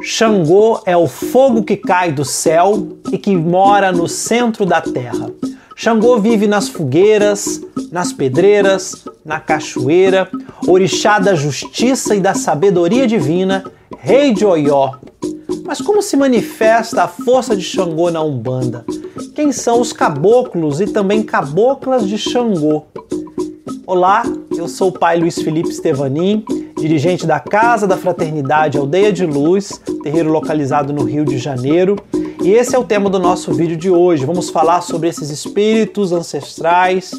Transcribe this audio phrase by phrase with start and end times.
[0.00, 5.30] Xangô é o fogo que cai do céu e que mora no centro da terra.
[5.76, 10.30] Xangô vive nas fogueiras, nas pedreiras, na cachoeira,
[10.66, 13.64] orixá da justiça e da sabedoria divina,
[13.98, 14.94] rei de Oió.
[15.64, 18.86] Mas como se manifesta a força de Xangô na Umbanda?
[19.34, 22.84] Quem são os caboclos e também caboclas de Xangô?
[23.84, 24.22] Olá,
[24.56, 26.44] eu sou o pai Luiz Felipe Stevanin,
[26.78, 31.96] dirigente da Casa da Fraternidade Aldeia de Luz, terreiro localizado no Rio de Janeiro.
[32.44, 34.24] E esse é o tema do nosso vídeo de hoje.
[34.24, 37.10] Vamos falar sobre esses espíritos ancestrais,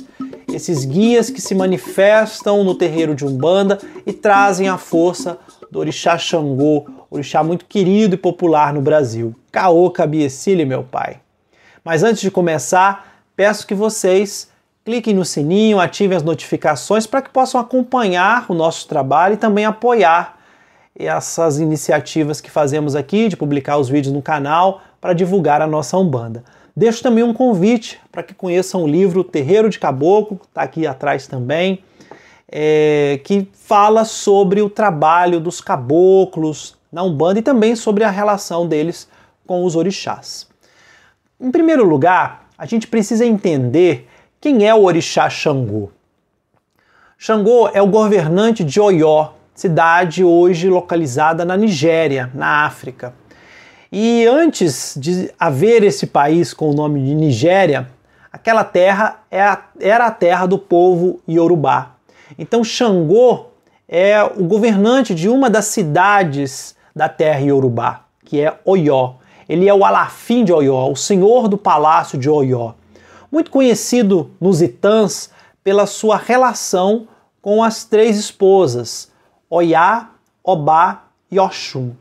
[0.48, 5.38] esses guias que se manifestam no terreiro de Umbanda e trazem a força
[5.70, 9.36] do orixá Xangô, orixá muito querido e popular no Brasil.
[9.52, 11.18] Caô Cabiecile, meu pai.
[11.84, 14.53] Mas antes de começar, peço que vocês
[14.86, 19.66] cliquem no sininho, ativem as notificações para que possam acompanhar o nosso trabalho e também
[19.66, 20.38] apoiar
[20.96, 25.98] essas iniciativas que fazemos aqui de publicar os vídeos no canal para divulgar a nossa
[25.98, 26.44] Umbanda.
[26.76, 31.28] Deixo também um convite para que conheçam o livro Terreiro de Caboclo, está aqui atrás
[31.28, 31.84] também,
[32.52, 38.68] é, que fala sobre o trabalho dos caboclos na Umbanda e também sobre a relação
[38.68, 39.08] deles
[39.48, 40.48] com os orixás.
[41.40, 44.08] Em primeiro lugar, a gente precisa entender
[44.44, 45.90] quem é o orixá Xangô?
[47.18, 53.14] Xangô é o governante de Oió, cidade hoje localizada na Nigéria, na África.
[53.90, 57.88] E antes de haver esse país com o nome de Nigéria,
[58.34, 61.94] aquela terra é era a terra do povo Yorubá.
[62.38, 63.46] Então Xangô
[63.88, 69.14] é o governante de uma das cidades da terra Yorubá, que é Oió.
[69.48, 72.74] Ele é o Alafim de Oió, o senhor do palácio de Oió
[73.34, 75.32] muito conhecido nos Itãs
[75.64, 77.08] pela sua relação
[77.42, 79.12] com as três esposas,
[79.50, 80.12] Oyá,
[80.44, 81.94] Obá e Oxum.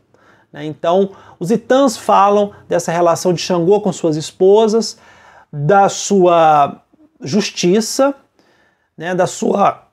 [0.51, 0.63] Né?
[0.63, 4.99] Então, os Itãs falam dessa relação de Xangô com suas esposas,
[5.51, 6.83] da sua
[7.19, 8.13] justiça,
[8.95, 9.15] né?
[9.15, 9.87] da sua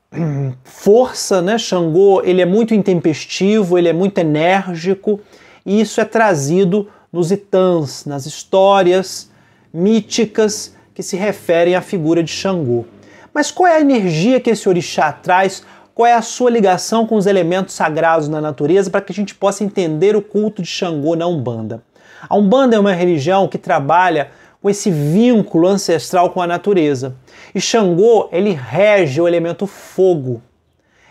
[0.62, 1.56] força, né?
[1.56, 5.20] Xangô, ele é muito intempestivo, ele é muito enérgico,
[5.64, 9.30] e isso é trazido nos Itãs, nas histórias
[9.72, 12.84] míticas que se referem à figura de Xangô.
[13.32, 15.64] Mas qual é a energia que esse orixá traz?
[15.94, 19.34] Qual é a sua ligação com os elementos sagrados na natureza para que a gente
[19.34, 21.82] possa entender o culto de Xangô na Umbanda?
[22.28, 24.30] A Umbanda é uma religião que trabalha
[24.60, 27.14] com esse vínculo ancestral com a natureza.
[27.54, 30.42] E Xangô, ele rege o elemento fogo.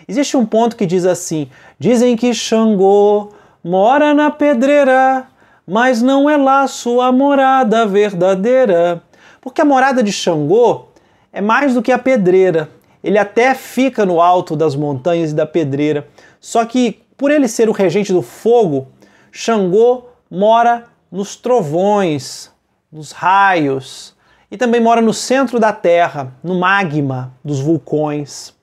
[0.07, 3.29] Existe um ponto que diz assim: dizem que Xangô
[3.63, 5.27] mora na pedreira,
[5.67, 9.01] mas não é lá sua morada verdadeira.
[9.41, 10.87] Porque a morada de Xangô
[11.31, 12.69] é mais do que a pedreira.
[13.03, 16.07] Ele até fica no alto das montanhas e da pedreira.
[16.39, 18.87] Só que, por ele ser o regente do fogo,
[19.31, 22.51] Xangô mora nos trovões,
[22.91, 24.15] nos raios,
[24.51, 28.53] e também mora no centro da terra, no magma dos vulcões.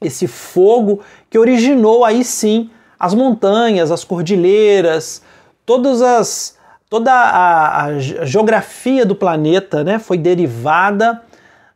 [0.00, 1.00] Esse fogo
[1.30, 5.22] que originou aí sim as montanhas, as cordilheiras,
[5.64, 6.58] todas as
[6.92, 11.22] toda a, a geografia do planeta né, foi derivada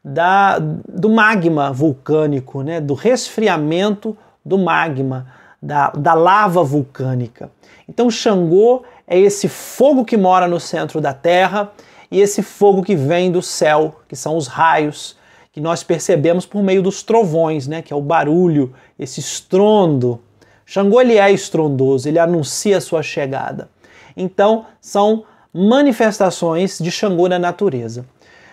[0.04, 5.26] da, do magma vulcânico, né, do resfriamento do magma,
[5.60, 7.50] da, da lava vulcânica.
[7.88, 11.72] Então, Xangô é esse fogo que mora no centro da Terra
[12.10, 15.16] e esse fogo que vem do céu, que são os raios,
[15.50, 20.20] que nós percebemos por meio dos trovões, né, que é o barulho, esse estrondo.
[20.66, 23.70] Xangô ele é estrondoso, ele anuncia a sua chegada.
[24.16, 28.06] Então, são manifestações de Xangô na natureza.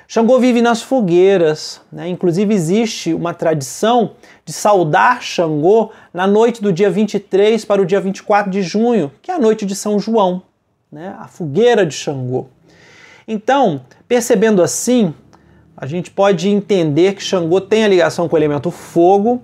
[0.07, 2.07] Xangô vive nas fogueiras, né?
[2.07, 4.12] inclusive existe uma tradição
[4.46, 9.31] de saudar Xangô na noite do dia 23 para o dia 24 de junho, que
[9.31, 10.44] é a noite de São João,
[10.91, 11.16] né?
[11.19, 12.47] a fogueira de Xangô.
[13.28, 15.13] Então, percebendo assim,
[15.75, 19.41] a gente pode entender que Xangô tem a ligação com o elemento fogo,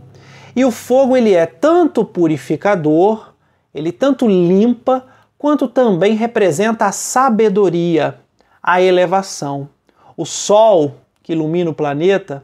[0.56, 3.34] e o fogo ele é tanto purificador,
[3.74, 5.06] ele tanto limpa,
[5.40, 8.20] quanto também representa a sabedoria,
[8.62, 9.70] a elevação.
[10.18, 12.44] O Sol, que ilumina o planeta,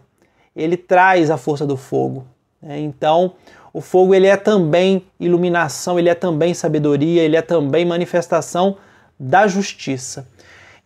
[0.55, 2.25] ele traz a força do fogo.
[2.61, 2.79] Né?
[2.79, 3.33] Então,
[3.73, 8.77] o fogo ele é também iluminação, ele é também sabedoria, ele é também manifestação
[9.19, 10.25] da justiça.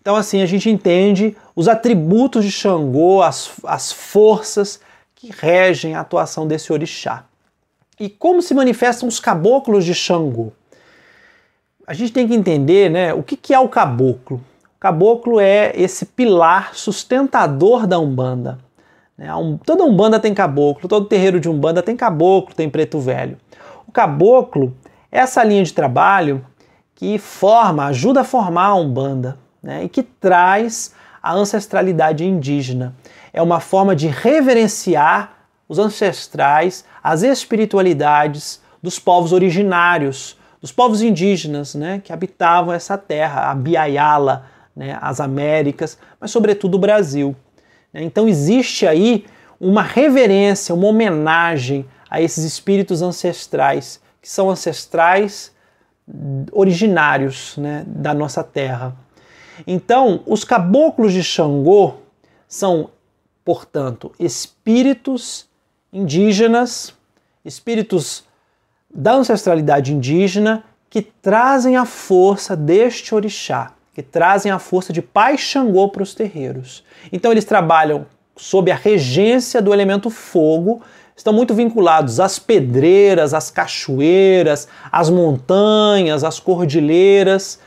[0.01, 4.79] Então, assim, a gente entende os atributos de Xangô, as, as forças
[5.13, 7.25] que regem a atuação desse orixá.
[8.00, 10.51] E como se manifestam os caboclos de Xangô?
[11.89, 14.38] A gente tem que entender né, o que, que é o caboclo.
[14.77, 18.59] O caboclo é esse pilar sustentador da Umbanda.
[19.18, 19.27] Né?
[19.65, 23.39] Toda Umbanda tem caboclo, todo terreiro de Umbanda tem caboclo, tem preto velho.
[23.88, 24.71] O caboclo
[25.12, 26.45] é essa linha de trabalho
[26.94, 30.94] que forma, ajuda a formar a Umbanda né, e que traz
[31.24, 32.94] a ancestralidade indígena.
[33.33, 41.75] É uma forma de reverenciar os ancestrais, as espiritualidades dos povos originários, dos povos indígenas
[41.75, 44.45] né, que habitavam essa terra, a Biayala,
[44.75, 47.35] né, as Américas, mas sobretudo o Brasil.
[47.94, 49.25] Então existe aí
[49.59, 55.51] uma reverência, uma homenagem a esses espíritos ancestrais, que são ancestrais
[56.51, 58.95] originários né, da nossa terra.
[59.67, 61.95] Então, os caboclos de Xangô
[62.47, 62.89] são,
[63.44, 65.47] portanto, espíritos
[65.91, 66.94] indígenas,
[67.44, 68.23] espíritos
[68.94, 75.38] da ancestralidade indígena que trazem a força deste orixá, que trazem a força de Pai
[75.38, 76.83] Xangô para os terreiros.
[77.12, 78.06] Então, eles trabalham
[78.36, 80.81] sob a regência do elemento fogo,
[81.15, 87.59] estão muito vinculados às pedreiras, às cachoeiras, às montanhas, às cordilheiras.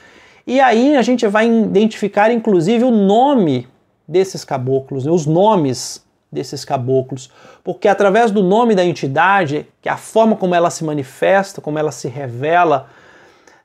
[0.46, 3.69] E aí a gente vai identificar inclusive o nome
[4.08, 6.01] desses caboclos, né, os nomes
[6.32, 7.31] desses caboclos,
[7.62, 11.79] porque através do nome da entidade, que é a forma como ela se manifesta, como
[11.79, 12.88] ela se revela,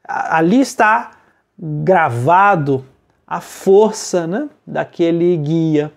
[0.03, 1.11] ali está
[1.57, 2.85] gravado
[3.25, 5.91] a força né, daquele guia.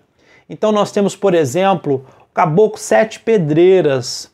[0.49, 4.31] Então nós temos, por exemplo, o caboclo Sete Pedreiras,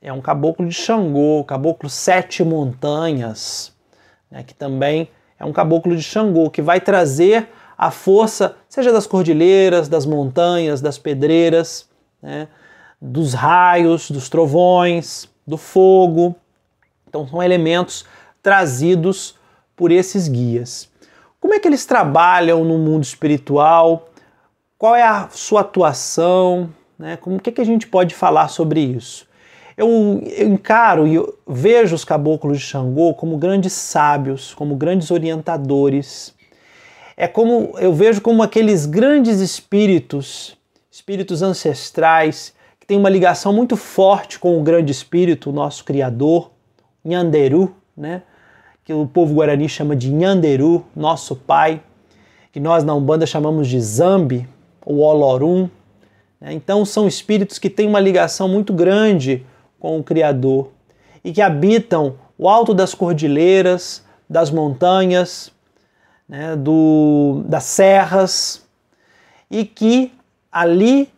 [0.00, 3.72] é um caboclo de Xangô, caboclo Sete Montanhas,
[4.30, 5.08] né, que também
[5.38, 10.80] é um caboclo de Xangô, que vai trazer a força, seja das cordilheiras, das montanhas,
[10.80, 11.88] das pedreiras,
[12.22, 12.48] né,
[13.00, 16.36] dos raios, dos trovões, do fogo.
[17.08, 18.04] Então são elementos
[18.42, 19.36] trazidos
[19.76, 20.88] por esses guias.
[21.40, 24.08] Como é que eles trabalham no mundo espiritual?
[24.78, 26.70] Qual é a sua atuação?
[26.98, 27.16] Né?
[27.16, 29.26] Como que, é que a gente pode falar sobre isso?
[29.76, 36.34] Eu, eu encaro e vejo os caboclos de Xangô como grandes sábios, como grandes orientadores.
[37.22, 40.56] É como eu vejo como aqueles grandes espíritos,
[40.90, 46.50] espíritos ancestrais, que têm uma ligação muito forte com o grande espírito, o nosso criador,
[47.04, 48.22] Nhanderu, né?
[48.84, 51.80] que o povo guarani chama de Nhanderu, nosso pai,
[52.50, 54.48] que nós na Umbanda chamamos de Zambi
[54.84, 55.68] ou Olorum.
[56.40, 56.52] Né?
[56.54, 59.46] Então são espíritos que têm uma ligação muito grande
[59.78, 60.72] com o Criador
[61.22, 65.52] e que habitam o alto das cordilheiras, das montanhas,
[66.32, 68.66] né, do, das serras
[69.50, 70.10] e que
[70.50, 71.10] ali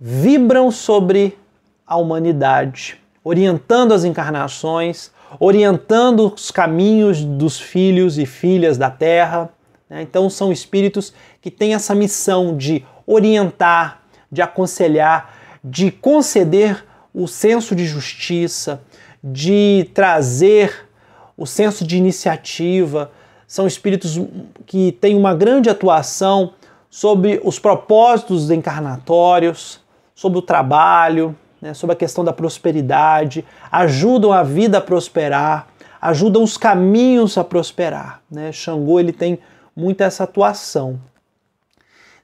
[0.00, 1.36] vibram sobre
[1.84, 5.10] a humanidade, orientando as encarnações,
[5.40, 9.50] orientando os caminhos dos filhos e filhas da terra.
[9.90, 10.02] Né?
[10.02, 17.74] Então, são espíritos que têm essa missão de orientar, de aconselhar, de conceder o senso
[17.74, 18.80] de justiça,
[19.24, 20.88] de trazer
[21.36, 23.10] o senso de iniciativa.
[23.52, 24.18] São espíritos
[24.64, 26.54] que têm uma grande atuação
[26.88, 29.78] sobre os propósitos encarnatórios,
[30.14, 35.66] sobre o trabalho, né, sobre a questão da prosperidade, ajudam a vida a prosperar,
[36.00, 38.22] ajudam os caminhos a prosperar.
[38.30, 38.52] Né?
[38.52, 39.38] Xangô ele tem
[39.76, 40.98] muito essa atuação,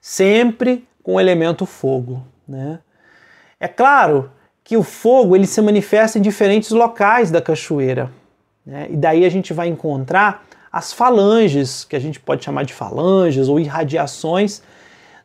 [0.00, 2.24] sempre com o elemento fogo.
[2.48, 2.78] Né?
[3.60, 4.32] É claro
[4.64, 8.10] que o fogo ele se manifesta em diferentes locais da cachoeira,
[8.64, 8.86] né?
[8.88, 13.48] e daí a gente vai encontrar as falanges, que a gente pode chamar de falanges
[13.48, 14.62] ou irradiações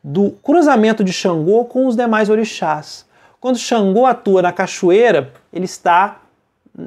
[0.04, 3.06] do cruzamento de Xangô com os demais orixás.
[3.40, 6.22] Quando Xangô atua na cachoeira, ele está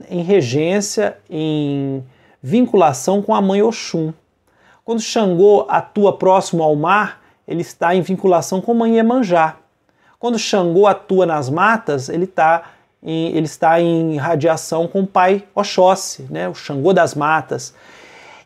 [0.08, 2.02] em regência, em
[2.42, 4.12] vinculação com a mãe Oxum.
[4.84, 9.56] Quando Xangô atua próximo ao mar, ele está em vinculação com a mãe Iemanjá.
[10.18, 12.70] Quando Xangô atua nas matas, ele, tá
[13.02, 16.48] em, ele está em radiação com o pai Oxóssi, né?
[16.48, 17.74] o Xangô das matas.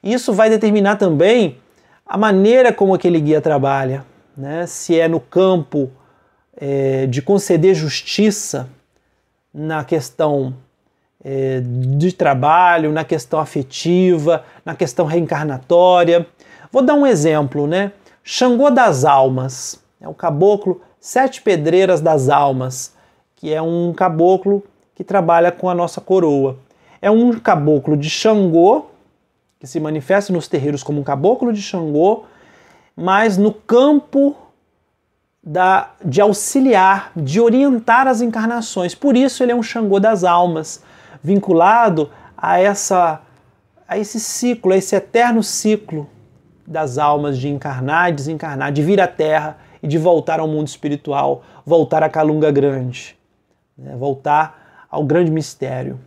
[0.03, 1.59] Isso vai determinar também
[2.07, 4.05] a maneira como aquele guia trabalha,
[4.37, 4.67] né?
[4.67, 5.91] se é no campo
[6.57, 8.69] é, de conceder justiça
[9.53, 10.55] na questão
[11.25, 16.27] é, de trabalho, na questão afetiva, na questão reencarnatória.
[16.73, 17.93] Vou dar um exemplo, né?
[18.23, 22.95] Xangô das Almas, é o caboclo Sete Pedreiras das Almas,
[23.37, 24.63] que é um caboclo
[24.95, 26.59] que trabalha com a nossa coroa.
[27.01, 28.90] É um caboclo de Xangô,
[29.61, 32.25] que se manifesta nos terreiros como um caboclo de Xangô,
[32.97, 34.35] mas no campo
[35.43, 38.95] da, de auxiliar, de orientar as encarnações.
[38.95, 40.83] Por isso ele é um Xangô das almas,
[41.23, 43.21] vinculado a essa
[43.87, 46.09] a esse ciclo, a esse eterno ciclo
[46.65, 51.43] das almas de encarnar, desencarnar, de vir à Terra e de voltar ao mundo espiritual,
[51.67, 53.19] voltar à Calunga Grande,
[53.77, 53.97] né?
[53.97, 55.99] voltar ao grande mistério.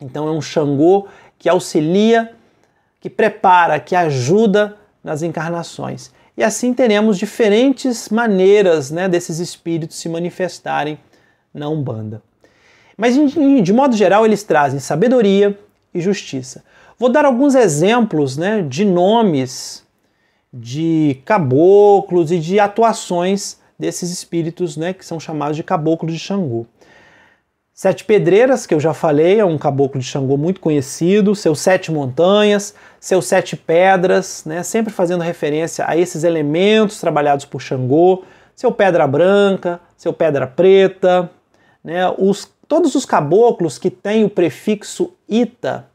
[0.00, 2.32] Então é um Xangô que auxilia,
[3.00, 6.12] que prepara, que ajuda nas encarnações.
[6.36, 10.98] E assim teremos diferentes maneiras né, desses espíritos se manifestarem
[11.52, 12.22] na Umbanda.
[12.96, 15.58] Mas, de modo geral, eles trazem sabedoria
[15.92, 16.62] e justiça.
[16.98, 19.82] Vou dar alguns exemplos né, de nomes
[20.52, 26.66] de caboclos e de atuações desses espíritos né, que são chamados de caboclos de Xangô.
[27.82, 31.90] Sete Pedreiras, que eu já falei, é um caboclo de Xangô muito conhecido, seus sete
[31.90, 38.22] montanhas, seus sete pedras, né, sempre fazendo referência a esses elementos trabalhados por Xangô,
[38.54, 41.30] seu pedra branca, seu pedra preta,
[41.82, 45.86] né, os, todos os caboclos que têm o prefixo ita,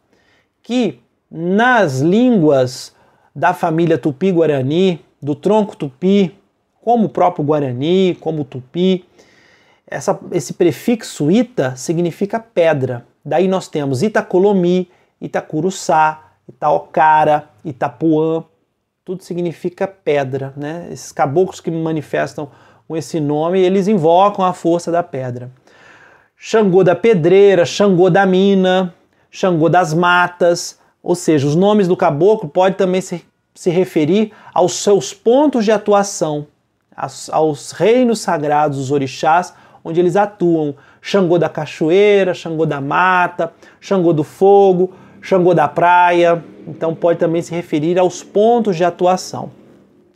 [0.64, 1.00] que
[1.30, 2.96] nas línguas
[3.36, 6.36] da família tupi-guarani, do tronco tupi,
[6.82, 9.06] como o próprio guarani, como o tupi,
[9.88, 13.06] essa, esse prefixo ita significa pedra.
[13.24, 14.90] Daí nós temos Itacolomi,
[15.22, 18.44] Itacuruçá, Itaocara, Itapuã,
[19.04, 20.54] tudo significa pedra.
[20.58, 20.88] Né?
[20.92, 22.50] Esses caboclos que manifestam
[22.88, 25.50] com esse nome, eles invocam a força da pedra.
[26.36, 28.94] Xangô da pedreira, Xangô da mina,
[29.32, 33.24] Xangô das matas, ou seja, os nomes do caboclo podem também se,
[33.54, 36.48] se referir aos seus pontos de atuação,
[36.96, 39.54] aos, aos reinos sagrados, os orixás,
[39.86, 40.76] onde eles atuam.
[41.00, 46.44] Xangô da cachoeira, Xangô da mata, Xangô do fogo, Xangô da praia.
[46.68, 49.52] Então pode também se referir aos pontos de atuação.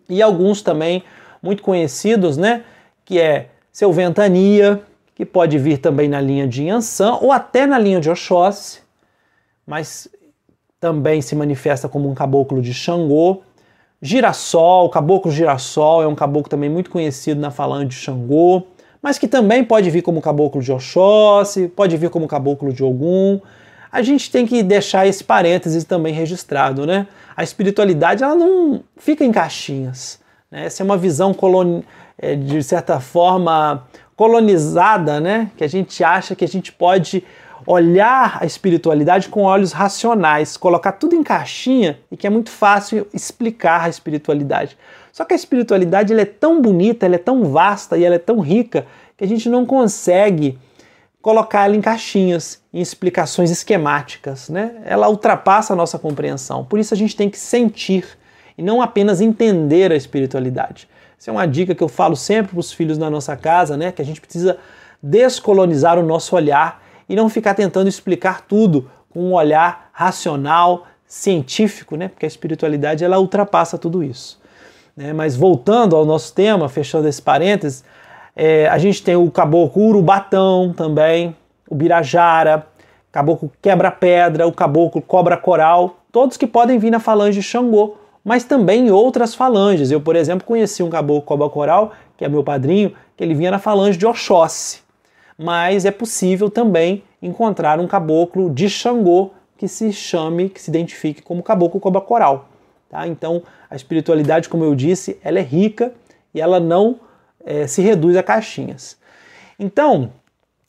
[0.09, 1.03] E alguns também
[1.41, 2.63] muito conhecidos, né?
[3.05, 4.81] Que é seu Ventania,
[5.13, 8.81] que pode vir também na linha de Yansan ou até na linha de Oxóssi,
[9.67, 10.09] mas
[10.79, 13.43] também se manifesta como um caboclo de Xangô.
[14.01, 18.65] Girassol, caboclo girassol é um caboclo também muito conhecido na falange de Xangô
[19.01, 23.39] mas que também pode vir como caboclo de Oxóssi, pode vir como caboclo de Ogum.
[23.91, 27.08] A gente tem que deixar esse parênteses também registrado, né?
[27.36, 30.20] A espiritualidade ela não fica em caixinhas.
[30.51, 30.65] Né?
[30.65, 31.36] Essa é uma visão
[32.18, 35.50] é, de certa forma colonizada, né?
[35.56, 37.24] Que a gente acha que a gente pode
[37.65, 43.08] olhar a espiritualidade com olhos racionais, colocar tudo em caixinha e que é muito fácil
[43.13, 44.77] explicar a espiritualidade.
[45.12, 48.20] Só que a espiritualidade ela é tão bonita, ela é tão vasta e ela é
[48.20, 48.86] tão rica
[49.18, 50.58] que a gente não consegue
[51.22, 54.50] colocar ela em caixinhas, em explicações esquemáticas.
[54.50, 54.82] Né?
[54.86, 56.63] Ela ultrapassa a nossa compreensão.
[56.63, 58.06] Por isso a gente tem que sentir
[58.58, 60.88] e não apenas entender a espiritualidade.
[61.20, 63.92] Essa é uma dica que eu falo sempre para os filhos da nossa casa, né?
[63.92, 64.58] que a gente precisa
[65.04, 71.96] descolonizar o nosso olhar e não ficar tentando explicar tudo com um olhar racional, científico,
[71.96, 72.08] né?
[72.08, 74.38] porque a espiritualidade ela ultrapassa tudo isso.
[75.00, 75.13] Né?
[75.13, 77.86] Mas voltando ao nosso tema, fechando esse parênteses,
[78.36, 81.34] é, a gente tem o caboclo urubatão também,
[81.70, 82.68] o birajara,
[83.10, 88.88] caboclo quebra-pedra, o caboclo cobra-coral, todos que podem vir na falange de Xangô, mas também
[88.88, 89.89] em outras falanges.
[89.89, 93.60] Eu, por exemplo, conheci um caboclo cobra-coral, que é meu padrinho, que ele vinha na
[93.60, 94.82] falange de Oxóssi.
[95.38, 101.22] Mas é possível também encontrar um caboclo de Xangô que se chame, que se identifique
[101.22, 102.49] como caboclo cobra-coral.
[102.89, 103.08] Tá?
[103.08, 105.93] Então, a espiritualidade, como eu disse, ela é rica
[106.34, 107.00] e ela não
[107.46, 108.98] é, se reduz a caixinhas.
[109.60, 110.12] Então,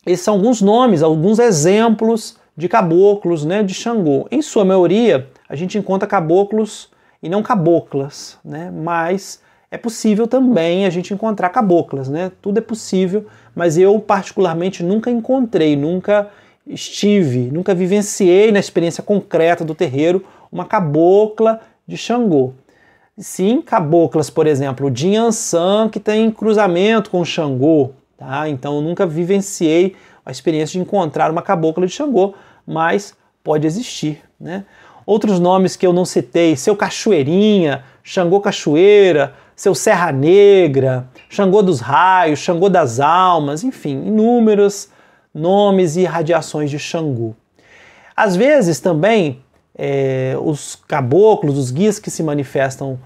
[0.07, 4.27] esses são alguns nomes, alguns exemplos de caboclos, né, de Xangô.
[4.31, 6.91] Em sua maioria, a gente encontra caboclos
[7.23, 12.33] e não caboclas, né, mas é possível também a gente encontrar caboclas, né?
[12.43, 16.29] Tudo é possível, mas eu particularmente nunca encontrei, nunca
[16.67, 21.61] estive, nunca vivenciei na experiência concreta do terreiro uma cabocla
[21.91, 22.53] de Xangô.
[23.19, 28.49] Sim, caboclas, por exemplo, de Yansan, que tem cruzamento com Xangô, tá?
[28.49, 29.95] Então nunca vivenciei
[30.25, 32.35] a experiência de encontrar uma cabocla de Xangô,
[32.67, 34.65] mas pode existir, né?
[35.05, 41.81] Outros nomes que eu não citei, seu Cachoeirinha, Xangô Cachoeira, seu Serra Negra, Xangô dos
[41.81, 44.89] Raios, Xangô das Almas, enfim, inúmeros
[45.35, 47.35] nomes e radiações de Xangô.
[48.17, 49.43] Às vezes também
[49.83, 52.99] é, os caboclos, os guias que se manifestam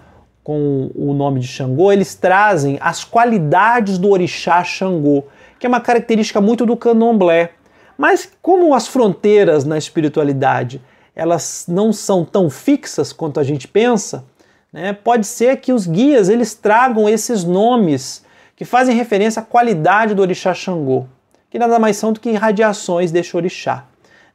[0.43, 5.23] com o nome de Xangô, eles trazem as qualidades do orixá Xangô,
[5.57, 7.53] que é uma característica muito do candomblé.
[7.97, 10.83] Mas como as fronteiras na espiritualidade
[11.15, 14.25] elas não são tão fixas quanto a gente pensa,
[14.73, 18.25] né, pode ser que os guias eles tragam esses nomes
[18.57, 21.07] que fazem referência à qualidade do orixá Xangô,
[21.49, 23.87] que nada mais são do que radiações deste orixá.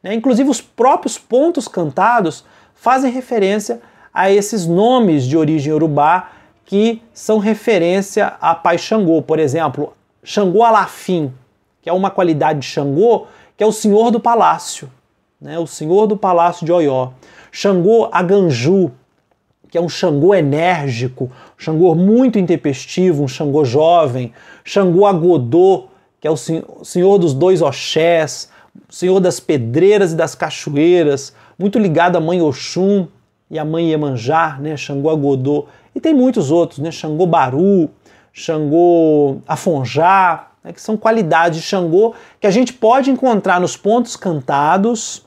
[0.02, 0.14] Né?
[0.14, 3.80] Inclusive, os próprios pontos cantados fazem referência
[4.12, 6.30] a esses nomes de origem urubá
[6.64, 9.22] que são referência a Pai Xangô.
[9.22, 9.92] Por exemplo,
[10.22, 11.32] Xangô Alafim,
[11.82, 13.26] que é uma qualidade de Xangô,
[13.56, 14.90] que é o senhor do palácio,
[15.40, 15.58] né?
[15.58, 17.10] o senhor do palácio de Oió.
[17.52, 18.92] Xangô Aganju,
[19.68, 24.32] que é um Xangô enérgico, um Xangô muito intempestivo, um Xangô jovem.
[24.64, 25.88] Xangô Agodô,
[26.20, 28.50] que é o senhor dos dois Oxés,
[28.88, 33.06] senhor das pedreiras e das cachoeiras, muito ligado à mãe Oxum
[33.50, 34.76] e à mãe Iemanjá, né?
[34.76, 35.66] Xangô Agodô.
[35.94, 36.90] E tem muitos outros, né?
[36.90, 37.90] Xangô Baru,
[38.32, 40.72] Xangô Afonjá, né?
[40.72, 45.26] que são qualidades de Xangô que a gente pode encontrar nos pontos cantados.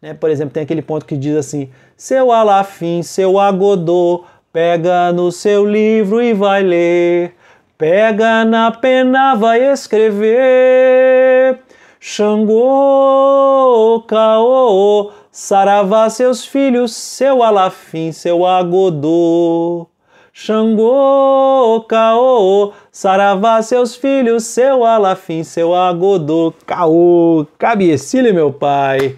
[0.00, 0.14] Né?
[0.14, 5.66] Por exemplo, tem aquele ponto que diz assim: Seu Alafim, seu Agodô, pega no seu
[5.66, 7.34] livro e vai ler.
[7.76, 11.60] Pega na pena, vai escrever.
[12.00, 19.88] Xangô, Caô, Saravá, seus filhos, seu Alafim, seu Agodô.
[20.32, 29.16] Xangô, Caô, Saravá, seus filhos, seu Alafim, seu Agodô, Caô, Cabiecilha, meu pai.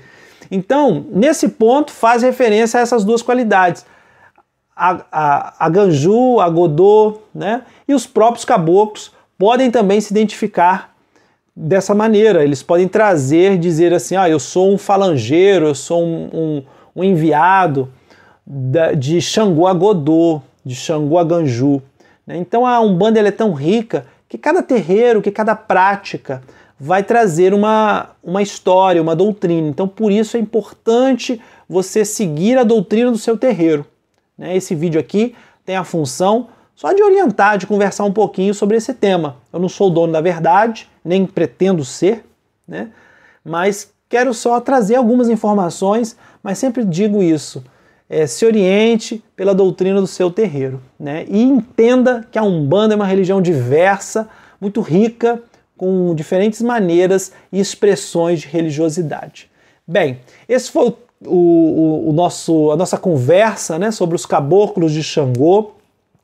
[0.50, 3.84] Então, nesse ponto, faz referência a essas duas qualidades.
[4.74, 7.62] A, a, a Ganju, a Godô, né?
[7.86, 10.89] E os próprios caboclos podem também se identificar
[11.54, 12.44] dessa maneira.
[12.44, 16.62] Eles podem trazer, dizer assim: ah, eu sou um falangeiro, eu sou um, um,
[16.96, 17.92] um enviado
[18.96, 21.82] de Xangô a Godô, de Xangô a Ganju.
[22.26, 22.36] Né?
[22.36, 26.42] Então a Umbanda é tão rica que cada terreiro, que cada prática
[26.78, 29.68] vai trazer uma, uma história, uma doutrina.
[29.68, 33.86] Então por isso é importante você seguir a doutrina do seu terreiro.
[34.36, 34.56] Né?
[34.56, 38.94] Esse vídeo aqui tem a função só de orientar, de conversar um pouquinho sobre esse
[38.94, 39.36] tema.
[39.52, 42.24] Eu não sou o dono da verdade, nem pretendo ser,
[42.66, 42.90] né?
[43.44, 47.62] mas quero só trazer algumas informações, mas sempre digo isso
[48.10, 50.82] é, se oriente pela doutrina do seu terreiro.
[50.98, 51.24] Né?
[51.28, 54.28] E entenda que a Umbanda é uma religião diversa,
[54.60, 55.40] muito rica,
[55.76, 59.48] com diferentes maneiras e expressões de religiosidade.
[59.86, 65.02] Bem, esse foi o, o, o nosso, a nossa conversa né, sobre os caboclos de
[65.02, 65.72] Xangô.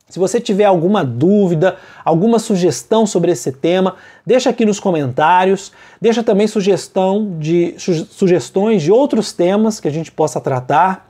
[0.09, 5.73] Se você tiver alguma dúvida, alguma sugestão sobre esse tema, deixa aqui nos comentários.
[6.01, 11.07] Deixa também sugestão de, sugestões de outros temas que a gente possa tratar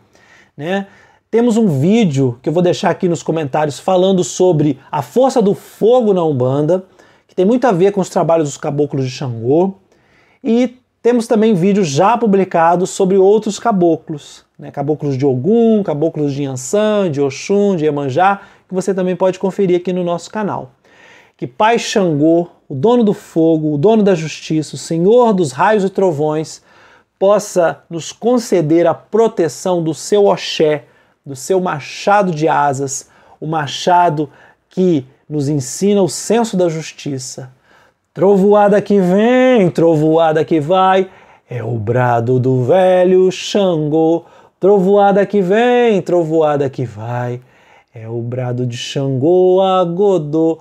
[0.56, 0.86] né?
[1.30, 5.54] Temos um vídeo que eu vou deixar aqui nos comentários falando sobre a força do
[5.54, 6.84] fogo na Umbanda,
[7.28, 9.74] que tem muito a ver com os trabalhos dos caboclos de Xangô.
[10.42, 14.70] E temos também vídeos já publicados sobre outros caboclos, né?
[14.70, 19.76] caboclos de Ogum, caboclos de Yansan, de Oxum, de Iemanjá, que você também pode conferir
[19.78, 20.70] aqui no nosso canal.
[21.36, 25.84] Que Pai Xangô, o dono do fogo, o dono da justiça, o senhor dos raios
[25.84, 26.62] e trovões,
[27.18, 30.84] possa nos conceder a proteção do seu oxé,
[31.24, 33.08] do seu machado de asas,
[33.40, 34.30] o machado
[34.68, 37.50] que nos ensina o senso da justiça.
[38.14, 41.10] Trovoada que vem, trovoada que vai,
[41.48, 44.24] é o brado do velho Xangô.
[44.58, 47.40] Trovoada que vem, trovoada que vai,
[47.98, 50.60] é o brado de Xangô a Godô.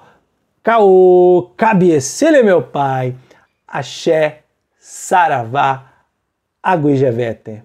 [0.63, 3.15] Caô, cabecelha meu pai,
[3.67, 4.43] axé,
[4.79, 5.91] saravá,
[6.63, 7.61] Aguijevete.